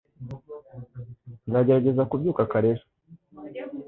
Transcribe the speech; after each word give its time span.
Nzagerageza 1.47 2.03
kubyuka 2.09 2.41
kare 2.51 2.67
ejo 2.73 2.85